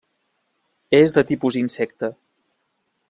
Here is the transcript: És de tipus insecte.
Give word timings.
És 0.99 1.13
de 1.17 1.25
tipus 1.33 1.59
insecte. 1.63 2.11